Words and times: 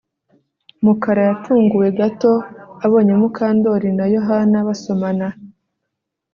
Mukara 0.83 1.21
yatunguwe 1.29 1.87
gato 1.99 2.33
abonye 2.85 3.13
Mukandoli 3.21 3.89
na 3.97 4.05
Yohana 4.15 4.57
basomana 4.67 5.27